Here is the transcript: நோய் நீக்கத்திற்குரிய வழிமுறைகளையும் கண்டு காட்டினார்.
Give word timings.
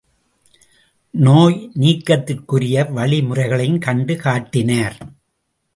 நோய் 1.13 1.69
நீக்கத்திற்குரிய 1.79 2.85
வழிமுறைகளையும் 2.91 3.79
கண்டு 3.79 4.15
காட்டினார். 4.15 4.97